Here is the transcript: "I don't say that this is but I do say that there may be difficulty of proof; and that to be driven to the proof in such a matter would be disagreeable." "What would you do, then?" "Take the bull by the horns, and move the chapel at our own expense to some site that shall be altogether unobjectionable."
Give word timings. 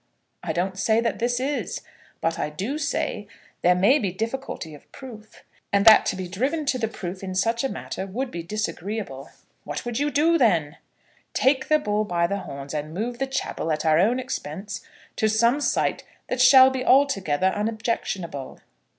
"I 0.41 0.51
don't 0.51 0.79
say 0.79 0.99
that 0.99 1.19
this 1.19 1.39
is 1.39 1.81
but 2.21 2.39
I 2.39 2.49
do 2.49 2.79
say 2.79 3.27
that 3.29 3.61
there 3.61 3.75
may 3.75 3.99
be 3.99 4.11
difficulty 4.11 4.73
of 4.73 4.91
proof; 4.91 5.43
and 5.71 5.85
that 5.85 6.07
to 6.07 6.15
be 6.15 6.27
driven 6.27 6.65
to 6.73 6.79
the 6.79 6.87
proof 6.87 7.21
in 7.21 7.35
such 7.35 7.63
a 7.63 7.69
matter 7.69 8.07
would 8.07 8.31
be 8.31 8.41
disagreeable." 8.41 9.29
"What 9.63 9.85
would 9.85 9.99
you 9.99 10.09
do, 10.09 10.39
then?" 10.39 10.77
"Take 11.35 11.67
the 11.67 11.77
bull 11.77 12.03
by 12.03 12.25
the 12.25 12.37
horns, 12.39 12.73
and 12.73 12.95
move 12.95 13.19
the 13.19 13.27
chapel 13.27 13.71
at 13.71 13.85
our 13.85 13.99
own 13.99 14.19
expense 14.19 14.81
to 15.17 15.29
some 15.29 15.61
site 15.61 16.03
that 16.29 16.41
shall 16.41 16.71
be 16.71 16.83
altogether 16.83 17.49
unobjectionable." 17.53 18.59